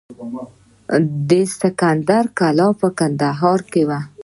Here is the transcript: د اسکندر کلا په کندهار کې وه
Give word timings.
د 1.27 1.29
اسکندر 1.45 2.23
کلا 2.39 2.67
په 2.79 2.87
کندهار 2.99 3.59
کې 3.71 3.81
وه 3.89 3.99